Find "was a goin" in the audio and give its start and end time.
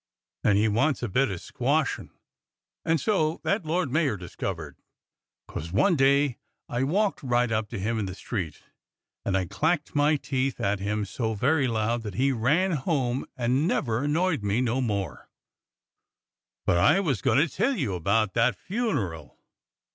16.99-17.37